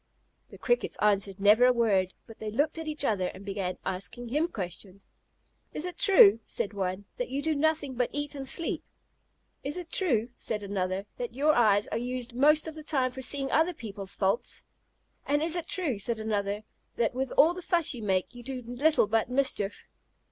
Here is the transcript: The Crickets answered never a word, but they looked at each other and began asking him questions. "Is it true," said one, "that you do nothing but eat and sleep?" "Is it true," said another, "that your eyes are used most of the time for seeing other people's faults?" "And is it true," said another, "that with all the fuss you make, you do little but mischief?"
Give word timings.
The 0.49 0.57
Crickets 0.57 0.97
answered 0.99 1.39
never 1.39 1.63
a 1.65 1.71
word, 1.71 2.15
but 2.25 2.39
they 2.39 2.49
looked 2.49 2.79
at 2.79 2.87
each 2.87 3.05
other 3.05 3.27
and 3.27 3.45
began 3.45 3.77
asking 3.85 4.29
him 4.29 4.47
questions. 4.47 5.09
"Is 5.73 5.85
it 5.85 5.99
true," 5.99 6.39
said 6.47 6.73
one, 6.73 7.05
"that 7.17 7.29
you 7.29 7.39
do 7.43 7.53
nothing 7.53 7.93
but 7.93 8.09
eat 8.11 8.33
and 8.33 8.47
sleep?" 8.47 8.83
"Is 9.63 9.77
it 9.77 9.91
true," 9.91 10.29
said 10.39 10.63
another, 10.63 11.05
"that 11.17 11.35
your 11.35 11.53
eyes 11.53 11.85
are 11.89 11.99
used 11.99 12.33
most 12.33 12.65
of 12.67 12.73
the 12.73 12.81
time 12.81 13.11
for 13.11 13.21
seeing 13.21 13.51
other 13.51 13.75
people's 13.75 14.15
faults?" 14.15 14.63
"And 15.27 15.43
is 15.43 15.55
it 15.55 15.67
true," 15.67 15.99
said 15.99 16.19
another, 16.19 16.63
"that 16.95 17.13
with 17.13 17.31
all 17.37 17.53
the 17.53 17.61
fuss 17.61 17.93
you 17.93 18.01
make, 18.01 18.33
you 18.33 18.41
do 18.41 18.63
little 18.65 19.05
but 19.05 19.29
mischief?" 19.29 19.85